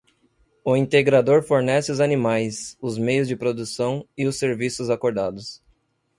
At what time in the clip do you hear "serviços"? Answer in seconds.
4.35-4.89